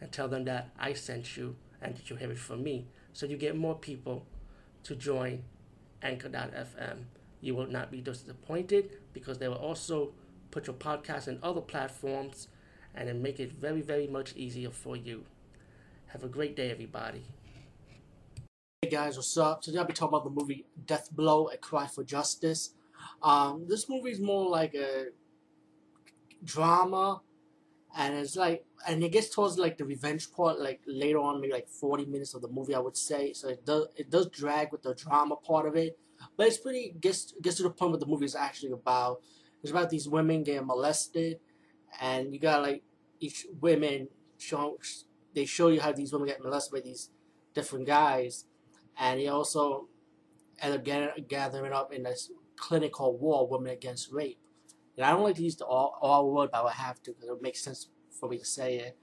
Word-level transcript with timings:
and 0.00 0.10
tell 0.12 0.28
them 0.28 0.44
that 0.44 0.70
I 0.78 0.92
sent 0.92 1.36
you 1.36 1.56
and 1.80 1.96
that 1.96 2.10
you 2.10 2.16
have 2.16 2.30
it 2.30 2.38
from 2.38 2.62
me. 2.62 2.86
So 3.12 3.26
you 3.26 3.36
get 3.36 3.56
more 3.56 3.74
people 3.74 4.26
to 4.84 4.94
join 4.94 5.44
Anchor.fm. 6.02 7.04
You 7.40 7.54
will 7.54 7.66
not 7.66 7.90
be 7.90 8.00
disappointed 8.00 8.90
because 9.12 9.38
they 9.38 9.48
will 9.48 9.56
also 9.56 10.12
put 10.50 10.66
your 10.66 10.76
podcast 10.76 11.28
in 11.28 11.38
other 11.42 11.60
platforms 11.60 12.48
and 12.94 13.08
then 13.08 13.22
make 13.22 13.40
it 13.40 13.52
very, 13.52 13.82
very 13.82 14.06
much 14.06 14.34
easier 14.36 14.70
for 14.70 14.96
you. 14.96 15.24
Have 16.06 16.22
a 16.22 16.28
great 16.28 16.54
day, 16.54 16.70
everybody. 16.70 17.24
Hey 18.82 18.90
guys, 18.90 19.16
what's 19.16 19.36
up? 19.36 19.62
Today 19.62 19.78
I'll 19.78 19.84
be 19.84 19.94
talking 19.94 20.16
about 20.16 20.24
the 20.24 20.30
movie 20.30 20.66
Death 20.86 21.08
Blow, 21.10 21.48
A 21.48 21.56
Cry 21.56 21.86
for 21.86 22.04
Justice. 22.04 22.70
Um, 23.22 23.66
this 23.66 23.88
movie 23.88 24.10
is 24.10 24.20
more 24.20 24.48
like 24.48 24.74
a 24.74 25.06
drama 26.44 27.22
and 27.96 28.14
it's 28.14 28.36
like 28.36 28.64
and 28.88 29.02
it 29.02 29.12
gets 29.12 29.28
towards 29.28 29.58
like 29.58 29.78
the 29.78 29.84
revenge 29.84 30.32
part 30.32 30.58
like 30.58 30.80
later 30.86 31.18
on 31.18 31.40
maybe 31.40 31.52
like 31.52 31.68
40 31.68 32.06
minutes 32.06 32.34
of 32.34 32.42
the 32.42 32.48
movie 32.48 32.74
i 32.74 32.78
would 32.78 32.96
say. 32.96 33.32
So 33.32 33.48
it 33.48 33.64
does 33.64 33.86
it 33.96 34.10
does 34.10 34.28
drag 34.28 34.72
with 34.72 34.82
the 34.82 34.94
drama 34.94 35.36
part 35.36 35.66
of 35.66 35.76
it. 35.76 35.98
But 36.36 36.48
it's 36.48 36.58
pretty 36.58 36.94
gets 37.00 37.32
gets 37.40 37.56
to 37.58 37.62
the 37.62 37.70
point 37.70 37.92
what 37.92 38.00
the 38.00 38.06
movie 38.06 38.24
is 38.24 38.34
actually 38.34 38.72
about 38.72 39.20
it's 39.62 39.70
about 39.70 39.90
these 39.90 40.08
women 40.08 40.42
getting 40.42 40.66
molested. 40.66 41.38
And 42.00 42.34
you 42.34 42.40
got 42.40 42.62
like 42.62 42.82
each 43.20 43.46
women 43.60 44.08
show 44.38 44.78
they 45.34 45.44
show 45.44 45.68
you 45.68 45.80
how 45.80 45.92
these 45.92 46.12
women 46.12 46.28
get 46.28 46.42
molested 46.42 46.72
by 46.72 46.80
these 46.80 47.10
different 47.54 47.86
guys. 47.86 48.44
And 48.98 49.20
he 49.20 49.28
also 49.28 49.88
end 50.60 50.74
up 50.74 51.28
gathering 51.28 51.72
up 51.72 51.92
in 51.92 52.02
this 52.02 52.30
clinic 52.56 52.92
called 52.92 53.20
war 53.20 53.48
women 53.48 53.72
against 53.72 54.12
rape 54.12 54.38
and 54.96 55.04
I 55.04 55.10
don't 55.10 55.22
like 55.22 55.36
to 55.36 55.42
use 55.42 55.56
the 55.56 55.64
all, 55.64 55.98
all 56.00 56.30
word, 56.30 56.50
but 56.52 56.64
I 56.64 56.72
have 56.72 57.02
to 57.02 57.12
because 57.12 57.28
it 57.28 57.42
makes 57.42 57.62
sense 57.62 57.88
for 58.18 58.28
me 58.28 58.38
to 58.38 58.44
say 58.44 58.76
it. 58.76 58.96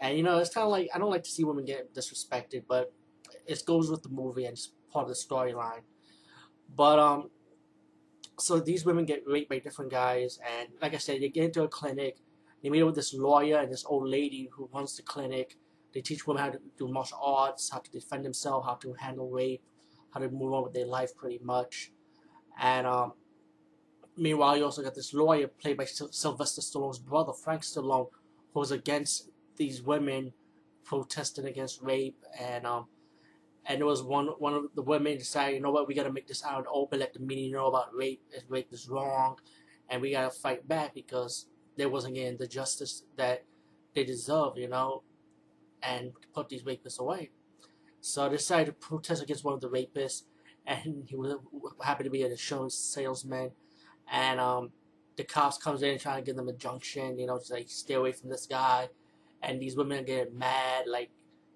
And 0.00 0.16
you 0.16 0.22
know, 0.22 0.38
it's 0.38 0.52
kind 0.52 0.64
of 0.64 0.70
like 0.70 0.88
I 0.94 0.98
don't 0.98 1.10
like 1.10 1.24
to 1.24 1.30
see 1.30 1.44
women 1.44 1.64
get 1.64 1.94
disrespected, 1.94 2.64
but 2.68 2.92
it 3.46 3.62
goes 3.66 3.90
with 3.90 4.02
the 4.02 4.08
movie 4.08 4.44
and 4.44 4.54
it's 4.54 4.72
part 4.90 5.04
of 5.04 5.08
the 5.08 5.14
storyline. 5.14 5.82
But 6.74 6.98
um, 6.98 7.30
so 8.38 8.58
these 8.58 8.84
women 8.84 9.04
get 9.04 9.22
raped 9.26 9.50
by 9.50 9.58
different 9.58 9.90
guys, 9.90 10.38
and 10.58 10.68
like 10.80 10.94
I 10.94 10.98
said, 10.98 11.20
they 11.20 11.28
get 11.28 11.44
into 11.44 11.62
a 11.62 11.68
clinic. 11.68 12.18
They 12.62 12.70
meet 12.70 12.80
up 12.80 12.86
with 12.86 12.96
this 12.96 13.12
lawyer 13.12 13.58
and 13.58 13.70
this 13.70 13.84
old 13.84 14.08
lady 14.08 14.48
who 14.50 14.70
runs 14.72 14.96
the 14.96 15.02
clinic. 15.02 15.58
They 15.92 16.00
teach 16.00 16.26
women 16.26 16.42
how 16.42 16.50
to 16.50 16.58
do 16.78 16.88
martial 16.88 17.18
arts, 17.22 17.70
how 17.70 17.78
to 17.78 17.90
defend 17.90 18.24
themselves, 18.24 18.66
how 18.66 18.74
to 18.76 18.94
handle 18.94 19.30
rape, 19.30 19.62
how 20.10 20.20
to 20.20 20.30
move 20.30 20.54
on 20.54 20.64
with 20.64 20.72
their 20.72 20.86
life, 20.86 21.14
pretty 21.14 21.38
much. 21.42 21.92
And 22.58 22.86
um, 22.86 23.12
Meanwhile, 24.16 24.58
you 24.58 24.64
also 24.64 24.82
got 24.82 24.94
this 24.94 25.12
lawyer 25.12 25.48
played 25.48 25.76
by 25.76 25.86
Sylvester 25.86 26.60
Stallone's 26.60 27.00
brother, 27.00 27.32
Frank 27.32 27.62
Stallone, 27.62 28.08
who 28.52 28.60
was 28.60 28.70
against 28.70 29.28
these 29.56 29.82
women 29.82 30.32
protesting 30.84 31.46
against 31.46 31.82
rape, 31.82 32.22
and 32.38 32.64
um, 32.66 32.86
and 33.66 33.80
it 33.80 33.84
was 33.84 34.02
one 34.02 34.26
one 34.38 34.54
of 34.54 34.64
the 34.74 34.82
women 34.82 35.18
decided, 35.18 35.56
you 35.56 35.60
know 35.60 35.72
what, 35.72 35.88
we 35.88 35.94
gotta 35.94 36.12
make 36.12 36.28
this 36.28 36.44
out 36.44 36.60
in 36.60 36.66
open, 36.72 37.00
let 37.00 37.12
the 37.12 37.20
media 37.20 37.52
know 37.52 37.66
about 37.66 37.94
rape, 37.94 38.22
if 38.30 38.44
rape 38.48 38.72
is 38.72 38.88
wrong, 38.88 39.36
and 39.88 40.00
we 40.00 40.12
gotta 40.12 40.30
fight 40.30 40.68
back 40.68 40.94
because 40.94 41.46
they 41.76 41.86
wasn't 41.86 42.14
getting 42.14 42.36
the 42.38 42.46
justice 42.46 43.02
that 43.16 43.44
they 43.94 44.04
deserve, 44.04 44.56
you 44.56 44.68
know, 44.68 45.02
and 45.82 46.12
put 46.32 46.48
these 46.48 46.62
rapists 46.62 47.00
away. 47.00 47.30
So 48.00 48.28
they 48.28 48.36
decided 48.36 48.66
to 48.66 48.72
protest 48.72 49.22
against 49.22 49.44
one 49.44 49.54
of 49.54 49.60
the 49.60 49.70
rapists, 49.70 50.22
and 50.64 51.04
he 51.08 51.16
was 51.16 51.36
happy 51.82 52.04
to 52.04 52.10
be 52.10 52.22
an 52.22 52.30
insurance 52.30 52.76
salesman 52.76 53.50
and 54.10 54.40
um, 54.40 54.70
the 55.16 55.24
cops 55.24 55.58
comes 55.58 55.82
in 55.82 55.98
trying 55.98 56.22
to 56.22 56.26
give 56.26 56.36
them 56.36 56.48
a 56.48 56.52
junction, 56.52 57.18
you 57.18 57.26
know, 57.26 57.38
to 57.38 57.52
like 57.52 57.68
stay 57.68 57.94
away 57.94 58.12
from 58.12 58.30
this 58.30 58.46
guy, 58.46 58.88
and 59.42 59.60
these 59.60 59.76
women 59.76 60.00
are 60.00 60.06
getting 60.06 60.38
mad, 60.38 60.84
like, 60.86 61.10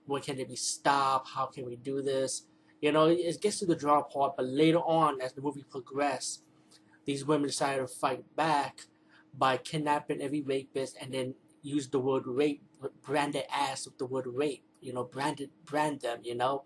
when 0.07 0.23
can 0.23 0.37
they 0.37 0.45
be 0.45 0.57
stopped? 0.57 1.29
How 1.29 1.47
can 1.47 1.67
we 1.67 1.77
do 1.77 2.03
this? 2.03 2.47
You 2.81 2.93
know, 2.93 3.07
it 3.07 3.41
gets 3.41 3.59
to 3.59 3.67
the 3.67 3.77
drama 3.77 4.05
part, 4.05 4.37
but 4.37 4.47
later 4.47 4.79
on, 4.79 5.21
as 5.21 5.33
the 5.33 5.43
movie 5.43 5.65
progresses, 5.69 6.43
these 7.05 7.25
women 7.25 7.49
decided 7.49 7.81
to 7.81 7.89
fight 7.89 8.25
back 8.37 8.83
by 9.37 9.57
kidnapping 9.57 10.23
every 10.23 10.43
rapist 10.43 10.97
and 11.01 11.13
then 11.13 11.35
use 11.63 11.89
the 11.89 11.99
word 11.99 12.25
rape, 12.27 12.63
brand 13.03 13.33
their 13.33 13.45
ass 13.53 13.87
with 13.87 13.99
the 13.99 14.07
word 14.07 14.27
rape, 14.27 14.63
you 14.81 14.93
know, 14.93 15.05
branded, 15.05 15.51
brand 15.65 16.01
them, 16.01 16.19
you 16.23 16.35
know, 16.35 16.65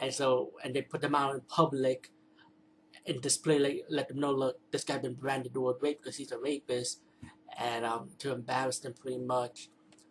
and 0.00 0.12
so, 0.12 0.52
and 0.64 0.74
they 0.74 0.82
put 0.82 1.00
them 1.00 1.14
out 1.14 1.34
in 1.34 1.40
public 1.42 2.10
and 3.06 3.20
display 3.20 3.58
like 3.58 3.84
let 3.88 4.08
them 4.08 4.18
know 4.18 4.32
look 4.32 4.58
this 4.70 4.84
guy 4.84 4.98
been 4.98 5.14
branded 5.14 5.54
word 5.56 5.76
rape 5.80 6.00
because 6.02 6.16
he's 6.16 6.32
a 6.32 6.38
rapist. 6.38 7.00
And 7.58 7.84
um 7.84 8.10
to 8.18 8.32
embarrass 8.32 8.78
them 8.78 8.94
pretty 8.94 9.18
much 9.18 9.68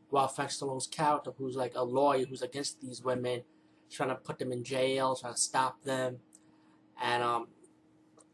while 0.09 0.27
Frank 0.27 0.51
Stallone's 0.51 0.87
character 0.87 1.31
who's 1.37 1.55
like 1.55 1.73
a 1.75 1.83
lawyer 1.83 2.25
who's 2.25 2.41
against 2.41 2.81
these 2.81 3.03
women 3.03 3.43
trying 3.91 4.09
to 4.09 4.15
put 4.15 4.39
them 4.39 4.51
in 4.51 4.63
jail 4.63 5.15
trying 5.15 5.33
to 5.33 5.39
stop 5.39 5.83
them. 5.83 6.17
And 7.01 7.23
um 7.23 7.47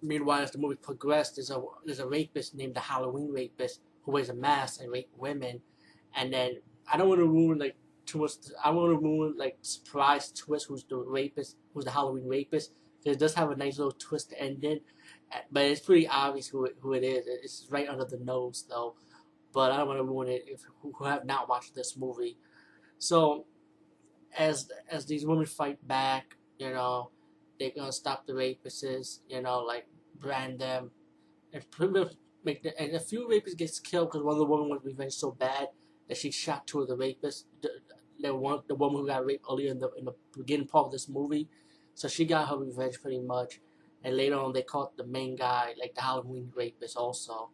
meanwhile 0.02 0.42
as 0.42 0.52
the 0.52 0.58
movie 0.58 0.76
progressed 0.76 1.36
there's 1.36 1.52
a 1.52 1.62
there's 1.86 2.00
a 2.00 2.08
rapist 2.08 2.56
named 2.56 2.76
the 2.76 2.82
Halloween 2.82 3.32
rapist 3.32 3.82
who 4.04 4.12
wears 4.12 4.30
a 4.30 4.36
mask 4.36 4.82
and 4.82 4.92
rape 4.92 5.10
women. 5.18 5.62
And 6.16 6.34
then 6.34 6.58
I 6.92 6.98
don't 6.98 7.10
want 7.10 7.20
to 7.20 7.28
ruin 7.28 7.60
like 7.60 7.76
too 8.06 8.20
much 8.20 8.34
I 8.64 8.72
want 8.72 8.92
to 8.92 8.98
ruin 8.98 9.36
like 9.38 9.58
surprise 9.62 10.32
twist 10.32 10.68
who's 10.68 10.84
the 10.84 10.98
rapist 10.98 11.56
who's 11.74 11.86
the 11.86 11.92
Halloween 11.92 12.28
rapist 12.28 12.74
it 13.06 13.20
does 13.20 13.34
have 13.36 13.52
a 13.52 13.56
nice 13.56 13.78
little 13.78 13.94
twist 13.94 14.34
ending, 14.38 14.82
but 15.52 15.64
it's 15.64 15.82
pretty 15.82 16.08
obvious 16.08 16.48
who 16.48 16.66
it, 16.66 16.76
who 16.82 16.94
it 16.94 17.04
is. 17.04 17.26
It's 17.28 17.68
right 17.70 17.88
under 17.88 18.06
the 18.06 18.18
nose 18.18 18.66
though. 18.70 18.96
But 19.54 19.72
I 19.72 19.78
don't 19.78 19.88
want 19.88 20.00
to 20.00 20.04
ruin 20.04 20.28
it 20.28 20.44
if 20.48 20.62
who 20.82 20.94
have 21.06 21.26
not 21.26 21.50
watched 21.50 21.74
this 21.74 21.98
movie. 21.98 22.38
So 22.98 23.46
as 24.38 24.70
as 24.92 25.06
these 25.06 25.26
women 25.26 25.46
fight 25.46 25.86
back, 25.88 26.36
you 26.58 26.70
know, 26.70 27.12
they're 27.60 27.72
gonna 27.76 27.92
stop 27.92 28.28
the 28.28 28.34
rapists. 28.34 29.20
You 29.28 29.42
know, 29.42 29.60
like 29.60 29.88
brand 30.20 30.60
them 30.60 30.92
and 31.54 31.64
make 32.44 32.66
and 32.78 32.96
a 32.96 33.00
few 33.00 33.28
rapists 33.28 33.58
gets 33.58 33.80
killed 33.80 34.10
because 34.12 34.24
one 34.24 34.34
of 34.34 34.40
the 34.40 34.46
women 34.46 34.70
was 34.70 34.82
revenge 34.84 35.14
so 35.14 35.32
bad 35.32 35.70
that 36.08 36.18
she 36.18 36.32
shot 36.32 36.68
two 36.68 36.82
of 36.82 36.88
the 36.88 36.96
rapists. 36.96 37.46
The, 37.62 37.70
the 38.20 38.36
one 38.36 38.60
the 38.68 38.76
woman 38.76 39.02
who 39.02 39.08
got 39.08 39.26
raped 39.26 39.46
earlier 39.50 39.72
in 39.72 39.80
the 39.80 39.90
in 39.98 40.06
the 40.06 40.14
beginning 40.36 40.68
part 40.68 40.88
of 40.88 40.92
this 40.92 41.08
movie 41.10 41.48
so 42.00 42.08
she 42.08 42.24
got 42.24 42.48
her 42.48 42.56
revenge 42.56 43.02
pretty 43.02 43.20
much. 43.20 43.60
And 44.06 44.16
later 44.16 44.40
on, 44.40 44.54
they 44.54 44.62
caught 44.62 44.96
the 44.96 45.04
main 45.04 45.36
guy, 45.36 45.74
like 45.78 45.96
the 45.96 46.02
Halloween 46.02 46.50
rapist, 46.56 46.96
also 46.96 47.50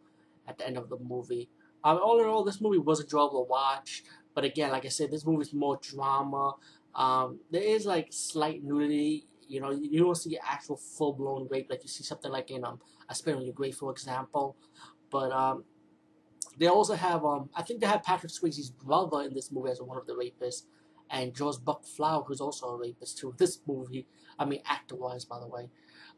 at 0.46 0.56
the 0.56 0.64
end 0.64 0.76
of 0.76 0.88
the 0.88 0.98
movie. 1.00 1.48
Um, 1.82 1.98
all 2.00 2.20
in 2.20 2.26
all, 2.26 2.44
this 2.44 2.60
movie 2.60 2.78
was 2.78 3.00
enjoyable 3.00 3.44
to 3.44 3.50
watch. 3.50 4.04
But 4.36 4.44
again, 4.44 4.70
like 4.70 4.84
I 4.84 4.88
said, 4.88 5.10
this 5.10 5.26
movie 5.26 5.42
is 5.42 5.52
more 5.52 5.80
drama. 5.82 6.54
Um, 6.94 7.40
there 7.50 7.60
is 7.60 7.86
like 7.86 8.06
slight 8.10 8.62
nudity. 8.62 9.26
You 9.48 9.62
know, 9.62 9.72
you 9.72 9.98
don't 9.98 10.14
see 10.14 10.38
actual 10.40 10.76
full 10.76 11.14
blown 11.14 11.48
rape 11.50 11.66
like 11.68 11.82
you 11.82 11.88
see 11.88 12.04
something 12.04 12.30
like 12.30 12.52
in 12.52 12.64
um, 12.64 12.78
I 13.08 13.14
Spit 13.14 13.34
on 13.34 13.42
Your 13.44 13.52
Grave, 13.52 13.74
for 13.74 13.90
example. 13.90 14.54
But 15.10 15.32
um, 15.32 15.64
they 16.56 16.68
also 16.68 16.94
have 16.94 17.24
um, 17.24 17.50
I 17.52 17.62
think 17.62 17.80
they 17.80 17.88
have 17.88 18.04
Patrick 18.04 18.30
Swayze's 18.30 18.70
brother 18.70 19.22
in 19.22 19.34
this 19.34 19.50
movie 19.50 19.72
as 19.72 19.82
one 19.82 19.98
of 19.98 20.06
the 20.06 20.14
rapists 20.14 20.62
and 21.10 21.34
George 21.34 21.56
Buck 21.64 21.84
Flower, 21.84 22.24
who's 22.24 22.40
also 22.40 22.68
a 22.68 22.76
rapist 22.76 23.18
too. 23.18 23.34
This 23.36 23.60
movie, 23.66 24.06
I 24.38 24.44
mean, 24.44 24.60
actor-wise, 24.66 25.24
by 25.24 25.38
the 25.40 25.46
way. 25.46 25.68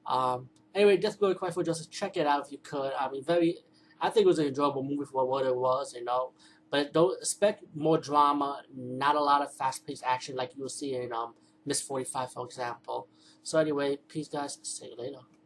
Um, 0.06 0.48
anyway, 0.74 0.96
Death 0.96 1.18
Blow 1.18 1.34
Cry 1.34 1.50
for 1.50 1.62
Justice. 1.62 1.86
Check 1.86 2.16
it 2.16 2.26
out 2.26 2.46
if 2.46 2.52
you 2.52 2.58
could. 2.58 2.92
I 2.98 3.10
mean, 3.10 3.24
very. 3.24 3.58
I 4.00 4.10
think 4.10 4.24
it 4.24 4.28
was 4.28 4.38
an 4.38 4.46
enjoyable 4.46 4.84
movie 4.84 5.04
for 5.10 5.26
what 5.26 5.44
it 5.44 5.54
was, 5.54 5.94
you 5.94 6.04
know. 6.04 6.32
But 6.70 6.92
don't 6.92 7.18
expect 7.18 7.64
more 7.74 7.98
drama. 7.98 8.62
Not 8.76 9.16
a 9.16 9.20
lot 9.20 9.42
of 9.42 9.52
fast-paced 9.54 10.04
action 10.06 10.36
like 10.36 10.52
you'll 10.56 10.68
see 10.68 10.94
in 10.94 11.12
um 11.12 11.34
Miss 11.66 11.80
45, 11.80 12.32
for 12.32 12.46
example. 12.46 13.08
So 13.42 13.58
anyway, 13.58 13.98
peace, 14.08 14.28
guys. 14.28 14.58
See 14.62 14.86
you 14.86 14.96
later. 14.96 15.37